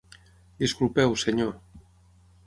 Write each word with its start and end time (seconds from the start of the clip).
Disculpeu, 0.61 1.11
senyor. 1.23 1.53